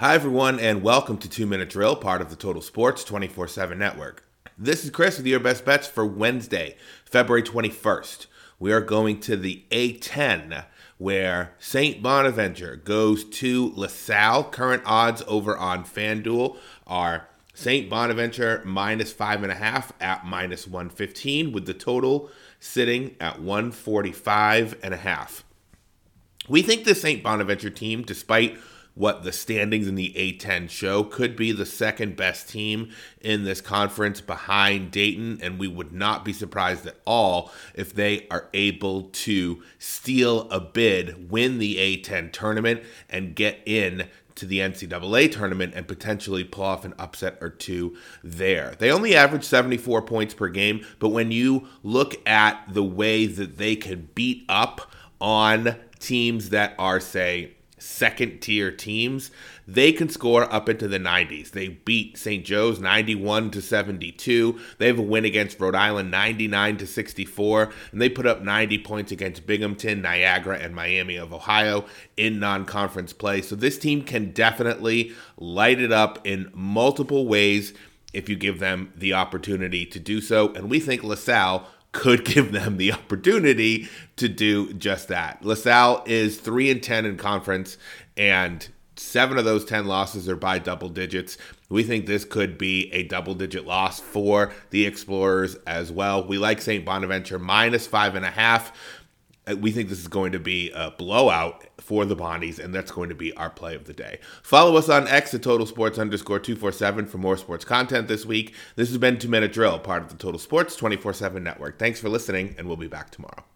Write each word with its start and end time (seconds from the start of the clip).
Hi, 0.00 0.14
everyone, 0.14 0.60
and 0.60 0.84
welcome 0.84 1.18
to 1.18 1.28
Two 1.28 1.44
Minute 1.44 1.70
Drill, 1.70 1.96
part 1.96 2.20
of 2.20 2.30
the 2.30 2.36
Total 2.36 2.62
Sports 2.62 3.02
24 3.02 3.48
7 3.48 3.76
network. 3.76 4.22
This 4.56 4.84
is 4.84 4.90
Chris 4.90 5.16
with 5.16 5.26
your 5.26 5.40
best 5.40 5.64
bets 5.64 5.88
for 5.88 6.06
Wednesday, 6.06 6.76
February 7.04 7.42
21st. 7.42 8.26
We 8.60 8.70
are 8.70 8.80
going 8.80 9.18
to 9.22 9.36
the 9.36 9.64
A10, 9.72 10.66
where 10.98 11.52
St. 11.58 12.00
Bonaventure 12.00 12.76
goes 12.76 13.24
to 13.24 13.72
LaSalle. 13.74 14.44
Current 14.44 14.84
odds 14.86 15.24
over 15.26 15.56
on 15.56 15.82
FanDuel 15.82 16.56
are 16.86 17.26
St. 17.52 17.90
Bonaventure 17.90 18.62
minus 18.64 19.12
five 19.12 19.42
and 19.42 19.50
a 19.50 19.56
half 19.56 19.92
at 20.00 20.24
minus 20.24 20.68
115, 20.68 21.50
with 21.50 21.66
the 21.66 21.74
total 21.74 22.30
sitting 22.60 23.16
at 23.18 23.40
145 23.40 24.78
and 24.80 24.94
a 24.94 24.98
half. 24.98 25.42
We 26.48 26.62
think 26.62 26.84
the 26.84 26.94
St. 26.94 27.20
Bonaventure 27.20 27.70
team, 27.70 28.02
despite 28.02 28.58
what 28.98 29.22
the 29.22 29.32
standings 29.32 29.86
in 29.86 29.94
the 29.94 30.12
A10 30.16 30.68
show 30.68 31.04
could 31.04 31.36
be 31.36 31.52
the 31.52 31.64
second 31.64 32.16
best 32.16 32.48
team 32.48 32.90
in 33.20 33.44
this 33.44 33.60
conference 33.60 34.20
behind 34.20 34.90
Dayton, 34.90 35.38
and 35.40 35.58
we 35.58 35.68
would 35.68 35.92
not 35.92 36.24
be 36.24 36.32
surprised 36.32 36.84
at 36.84 36.96
all 37.06 37.52
if 37.74 37.94
they 37.94 38.26
are 38.28 38.48
able 38.52 39.04
to 39.04 39.62
steal 39.78 40.50
a 40.50 40.60
bid, 40.60 41.30
win 41.30 41.58
the 41.58 41.76
A10 41.76 42.32
tournament, 42.32 42.82
and 43.08 43.36
get 43.36 43.60
in 43.64 44.08
to 44.34 44.46
the 44.46 44.58
NCAA 44.58 45.30
tournament 45.30 45.74
and 45.76 45.86
potentially 45.86 46.44
pull 46.44 46.64
off 46.64 46.84
an 46.84 46.94
upset 46.98 47.38
or 47.40 47.50
two 47.50 47.96
there. 48.24 48.74
They 48.78 48.90
only 48.90 49.14
average 49.14 49.44
74 49.44 50.02
points 50.02 50.34
per 50.34 50.48
game, 50.48 50.84
but 50.98 51.10
when 51.10 51.30
you 51.30 51.68
look 51.82 52.16
at 52.26 52.62
the 52.68 52.84
way 52.84 53.26
that 53.26 53.58
they 53.58 53.76
can 53.76 54.08
beat 54.14 54.44
up 54.48 54.92
on 55.20 55.76
teams 55.98 56.50
that 56.50 56.74
are, 56.78 57.00
say, 57.00 57.54
second 57.78 58.40
tier 58.40 58.70
teams, 58.70 59.30
they 59.66 59.92
can 59.92 60.08
score 60.08 60.52
up 60.52 60.68
into 60.68 60.88
the 60.88 60.98
90s. 60.98 61.50
They 61.50 61.68
beat 61.68 62.16
St. 62.16 62.44
Joe's 62.44 62.80
91 62.80 63.50
to 63.52 63.62
72. 63.62 64.58
They 64.78 64.86
have 64.86 64.98
a 64.98 65.02
win 65.02 65.24
against 65.24 65.60
Rhode 65.60 65.74
Island 65.74 66.10
99 66.10 66.78
to 66.78 66.86
64, 66.86 67.72
and 67.92 68.00
they 68.00 68.08
put 68.08 68.26
up 68.26 68.42
90 68.42 68.78
points 68.78 69.12
against 69.12 69.46
Binghamton, 69.46 70.02
Niagara, 70.02 70.58
and 70.58 70.74
Miami 70.74 71.16
of 71.16 71.32
Ohio 71.32 71.84
in 72.16 72.38
non-conference 72.38 73.12
play. 73.12 73.42
So 73.42 73.56
this 73.56 73.78
team 73.78 74.02
can 74.02 74.30
definitely 74.30 75.12
light 75.36 75.80
it 75.80 75.92
up 75.92 76.26
in 76.26 76.50
multiple 76.54 77.26
ways 77.26 77.74
if 78.12 78.28
you 78.28 78.36
give 78.36 78.58
them 78.58 78.92
the 78.96 79.12
opportunity 79.12 79.84
to 79.84 80.00
do 80.00 80.20
so. 80.20 80.52
And 80.54 80.70
we 80.70 80.80
think 80.80 81.04
LaSalle 81.04 81.68
could 81.98 82.24
give 82.34 82.52
them 82.52 82.76
the 82.76 82.92
opportunity 82.92 83.88
to 84.16 84.28
do 84.28 84.72
just 84.74 85.08
that. 85.08 85.44
LaSalle 85.44 86.04
is 86.06 86.38
3 86.38 86.70
and 86.70 86.82
10 86.82 87.04
in 87.04 87.16
conference 87.16 87.76
and 88.16 88.68
7 88.94 89.36
of 89.36 89.44
those 89.44 89.64
10 89.64 89.86
losses 89.86 90.28
are 90.28 90.36
by 90.36 90.58
double 90.58 90.88
digits. 90.88 91.38
We 91.68 91.82
think 91.82 92.06
this 92.06 92.24
could 92.24 92.56
be 92.56 92.90
a 92.92 93.02
double 93.02 93.34
digit 93.34 93.66
loss 93.66 94.00
for 94.00 94.52
the 94.70 94.86
Explorers 94.86 95.56
as 95.66 95.90
well. 95.92 96.26
We 96.26 96.38
like 96.38 96.60
St. 96.60 96.84
Bonaventure 96.84 97.38
minus 97.38 97.86
five 97.86 98.14
and 98.14 98.24
a 98.24 98.30
half. 98.30 98.72
Uh, 99.48 99.56
we 99.56 99.70
think 99.70 99.88
this 99.88 100.00
is 100.00 100.08
going 100.08 100.32
to 100.32 100.38
be 100.38 100.70
a 100.72 100.90
blowout 100.90 101.64
for 101.78 102.04
the 102.04 102.16
Bonnies, 102.16 102.58
and 102.58 102.74
that's 102.74 102.90
going 102.90 103.08
to 103.08 103.14
be 103.14 103.32
our 103.34 103.50
play 103.50 103.74
of 103.74 103.84
the 103.84 103.92
day. 103.92 104.18
Follow 104.42 104.76
us 104.76 104.88
on 104.88 105.08
X 105.08 105.32
at 105.34 105.42
Total 105.42 105.66
Sports 105.66 105.98
underscore 105.98 106.38
247 106.38 107.06
for 107.06 107.18
more 107.18 107.36
sports 107.36 107.64
content 107.64 108.08
this 108.08 108.26
week. 108.26 108.54
This 108.76 108.88
has 108.88 108.98
been 108.98 109.18
Two 109.18 109.28
Minute 109.28 109.52
Drill, 109.52 109.78
part 109.78 110.02
of 110.02 110.10
the 110.10 110.16
Total 110.16 110.38
Sports 110.38 110.76
24 110.76 111.14
7 111.14 111.42
network. 111.42 111.78
Thanks 111.78 112.00
for 112.00 112.08
listening, 112.08 112.54
and 112.58 112.66
we'll 112.66 112.76
be 112.76 112.88
back 112.88 113.10
tomorrow. 113.10 113.48